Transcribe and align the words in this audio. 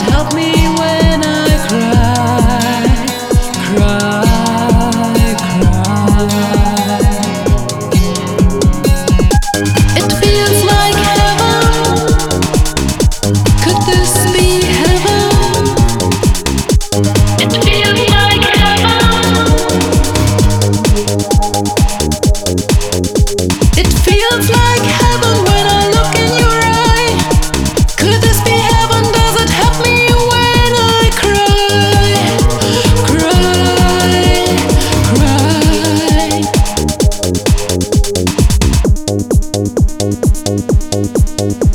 help 0.00 0.34
me? 0.34 0.61
Thank 41.14 41.71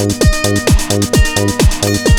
hope, 0.00 0.12
hope, 0.46 1.12
hope, 1.36 2.04
hope. 2.06 2.09